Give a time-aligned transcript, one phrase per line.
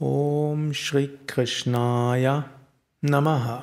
[0.00, 2.46] Om Shri Krishnaya
[3.00, 3.62] Namaha.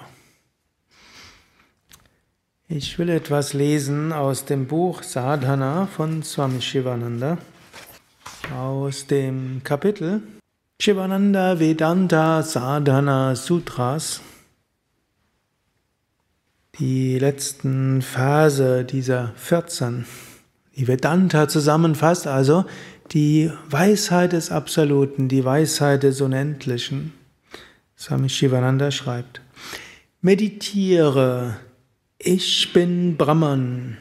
[2.70, 7.38] Ich will etwas lesen aus dem Buch Sadhana von Swami Shivananda,
[8.56, 10.22] aus dem Kapitel
[10.82, 14.22] Shivananda Vedanta Sadhana Sutras.
[16.80, 20.06] Die letzten Verse dieser 14,
[20.78, 22.64] die Vedanta zusammenfasst, also
[23.12, 27.14] die Weisheit des Absoluten, die Weisheit des Unendlichen.
[27.98, 29.42] Swami Shivananda schreibt,
[30.22, 31.58] meditiere,
[32.18, 33.98] ich bin Brahman.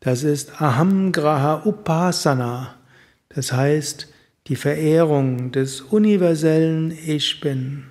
[0.00, 2.74] Das ist Ahamgraha Upasana,
[3.30, 4.12] das heißt
[4.48, 7.84] die Verehrung des universellen Ich bin.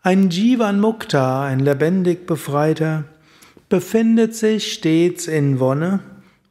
[0.00, 3.04] Ein Jivan Mukta, ein lebendig Befreiter,
[3.68, 6.00] befindet sich stets in Wonne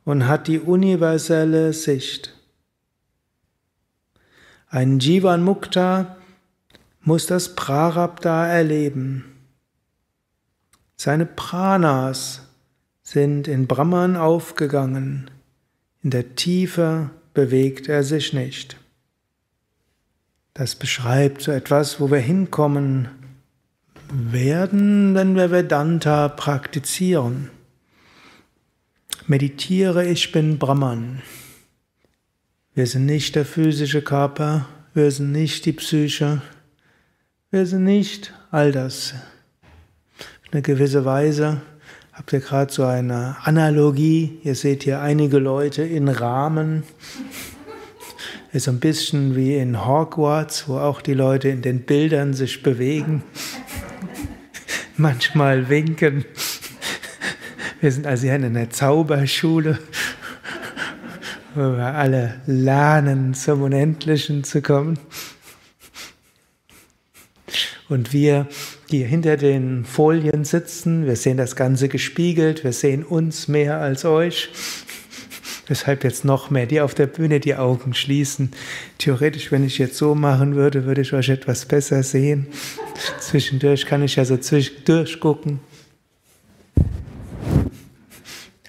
[0.06, 2.34] und hat die universelle Sicht.
[4.70, 6.16] Ein Jivan Mukta
[7.02, 9.26] muss das Prarabdha erleben.
[10.96, 12.48] Seine Pranas
[13.02, 15.30] sind in Brahman aufgegangen.
[16.02, 18.78] In der Tiefe bewegt er sich nicht.
[20.54, 23.10] Das beschreibt so etwas, wo wir hinkommen
[24.12, 27.50] werden, wenn wir Vedanta praktizieren.
[29.32, 31.22] Meditiere, ich bin Brahman.
[32.74, 36.42] Wir sind nicht der physische Körper, wir sind nicht die Psyche,
[37.50, 39.14] wir sind nicht all das.
[40.20, 41.62] Auf eine gewisse Weise
[42.12, 44.38] habt ihr gerade so eine Analogie.
[44.44, 46.84] Ihr seht hier einige Leute in Rahmen.
[48.52, 53.24] Ist ein bisschen wie in Hogwarts, wo auch die Leute in den Bildern sich bewegen,
[54.98, 56.26] manchmal winken.
[57.82, 59.80] Wir sind also hier in einer Zauberschule,
[61.56, 65.00] wo wir alle lernen, zum Unendlichen zu kommen.
[67.90, 68.48] Und wir,
[68.92, 74.06] die hinter den Folien sitzen, wir sehen das Ganze gespiegelt, wir sehen uns mehr als
[74.06, 74.50] euch.
[75.68, 78.52] Deshalb jetzt noch mehr, die auf der Bühne die Augen schließen.
[79.00, 82.46] Theoretisch, wenn ich jetzt so machen würde, würde ich euch etwas besser sehen.
[83.20, 85.62] Zwischendurch kann ich ja so zwischendurch gucken.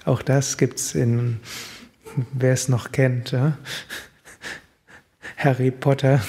[0.05, 1.39] Auch das gibt es in,
[2.33, 3.57] wer es noch kennt, ja?
[5.37, 6.21] Harry Potter.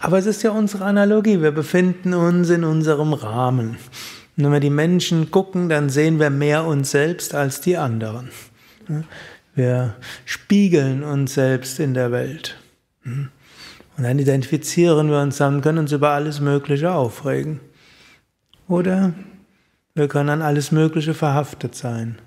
[0.00, 1.40] Aber es ist ja unsere Analogie.
[1.40, 3.78] Wir befinden uns in unserem Rahmen.
[4.36, 8.30] Und wenn wir die Menschen gucken, dann sehen wir mehr uns selbst als die anderen.
[9.54, 9.94] Wir
[10.24, 12.56] spiegeln uns selbst in der Welt.
[13.04, 13.30] Und
[13.96, 17.60] dann identifizieren wir uns, dann können uns über alles Mögliche aufregen.
[18.66, 19.14] Oder
[19.94, 22.18] wir können an alles Mögliche verhaftet sein.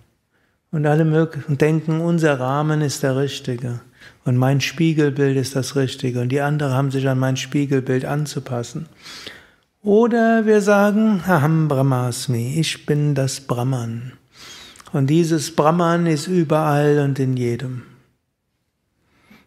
[0.71, 3.79] Und alle und denken, unser Rahmen ist der richtige.
[4.25, 6.21] Und mein Spiegelbild ist das Richtige.
[6.21, 8.87] Und die anderen haben sich an mein Spiegelbild anzupassen.
[9.81, 14.13] Oder wir sagen, Aham Brahmasmi, ich bin das Brahman.
[14.91, 17.83] Und dieses Brahman ist überall und in jedem.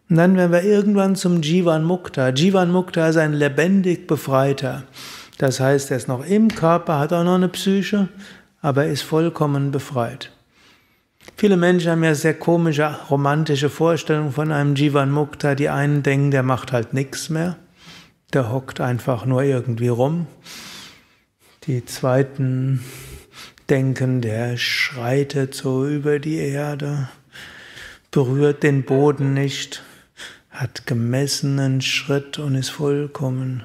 [0.09, 2.29] Und dann werden wir irgendwann zum Jivan Mukta.
[2.29, 4.83] Jivan Mukta ist ein lebendig Befreiter.
[5.41, 8.09] Das heißt, er ist noch im Körper, hat auch noch eine Psyche,
[8.61, 10.31] aber er ist vollkommen befreit.
[11.35, 15.55] Viele Menschen haben ja sehr komische, romantische Vorstellungen von einem Jivan Mukta.
[15.55, 17.55] Die einen denken, der macht halt nichts mehr.
[18.33, 20.27] Der hockt einfach nur irgendwie rum.
[21.63, 22.83] Die zweiten
[23.67, 27.09] denken, der schreitet so über die Erde,
[28.11, 29.81] berührt den Boden nicht,
[30.51, 33.63] hat gemessenen Schritt und ist vollkommen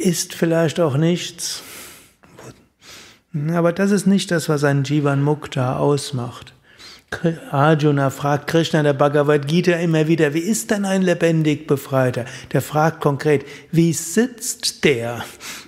[0.00, 1.62] ist vielleicht auch nichts.
[3.52, 6.52] Aber das ist nicht das, was ein Jivan Mukta ausmacht.
[7.50, 12.24] Arjuna fragt Krishna der Bhagavad Gita immer wieder, wie ist denn ein lebendig Befreiter?
[12.52, 15.24] Der fragt konkret, wie sitzt der?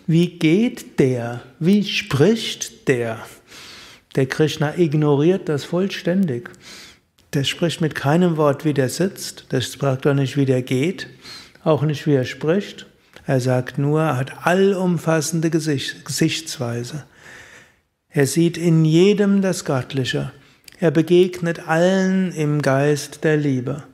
[0.06, 1.42] Wie geht der?
[1.58, 3.18] Wie spricht der?
[4.14, 6.50] Der Krishna ignoriert das vollständig.
[7.32, 9.46] Der spricht mit keinem Wort, wie der sitzt.
[9.52, 11.08] Der fragt auch nicht, wie der geht.
[11.64, 12.86] Auch nicht, wie er spricht.
[13.26, 17.04] Er sagt nur, er hat allumfassende Gesichtsweise.
[18.08, 20.32] Er sieht in jedem das Göttliche.
[20.80, 23.84] Er begegnet allen im Geist der Liebe.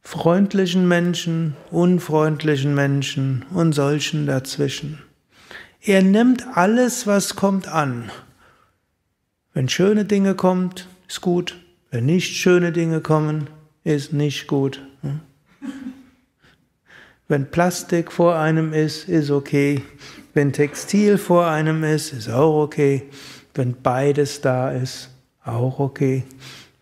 [0.00, 5.02] Freundlichen Menschen, unfreundlichen Menschen und solchen dazwischen.
[5.80, 8.10] Er nimmt alles, was kommt an.
[9.52, 11.56] Wenn schöne Dinge kommt, ist gut.
[11.90, 13.48] Wenn nicht schöne Dinge kommen,
[13.82, 14.80] ist nicht gut.
[17.26, 19.82] Wenn Plastik vor einem ist, ist okay.
[20.34, 23.04] Wenn Textil vor einem ist, ist auch okay.
[23.54, 25.10] Wenn beides da ist,
[25.44, 26.24] auch okay.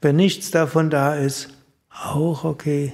[0.00, 1.50] Wenn nichts davon da ist,
[1.90, 2.92] auch okay.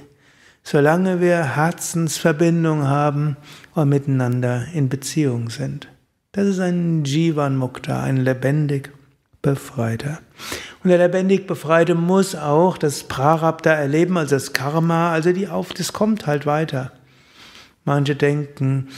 [0.63, 3.37] solange wir Herzensverbindung haben
[3.73, 5.87] und miteinander in Beziehung sind.
[6.33, 8.91] Das ist ein Jivan Mukta, ein lebendig
[9.41, 10.19] Befreiter.
[10.83, 15.73] Und der lebendig Befreite muss auch das Prarabdha erleben, also das Karma, also die auf,
[15.73, 16.91] das kommt halt weiter.
[17.89, 18.89] Manche denken,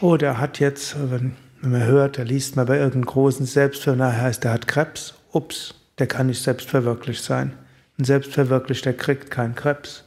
[0.00, 4.42] oh, der hat jetzt, wenn, man hört, da liest man bei irgendeinem großen Selbstverwirklichung, heißt,
[4.42, 5.12] der hat Krebs.
[5.32, 7.52] Ups, der kann nicht selbstverwirklicht sein.
[7.98, 10.04] Ein Selbstverwirklichter kriegt keinen Krebs.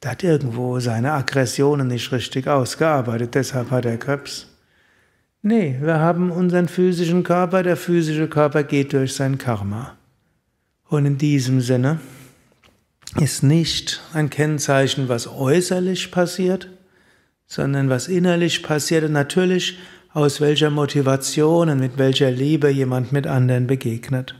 [0.00, 4.46] Der hat irgendwo seine Aggressionen nicht richtig ausgearbeitet, deshalb hat er Krebs.
[5.42, 9.96] Nee, wir haben unseren physischen Körper, der physische Körper geht durch sein Karma.
[10.88, 11.98] Und in diesem Sinne
[13.20, 16.68] ist nicht ein Kennzeichen, was äußerlich passiert,
[17.48, 19.78] sondern was innerlich passiert und natürlich
[20.12, 24.34] aus welcher Motivation und mit welcher Liebe jemand mit anderen begegnet.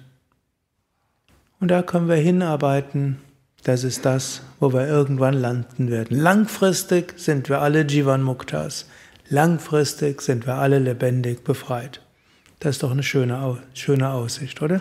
[1.58, 3.18] Und da können wir hinarbeiten.
[3.64, 6.16] Das ist das, wo wir irgendwann landen werden.
[6.16, 8.86] Langfristig sind wir alle Jivan Muktas.
[9.28, 12.00] Langfristig sind wir alle lebendig befreit.
[12.60, 14.80] Das ist doch eine schöne, schöne Aussicht, oder?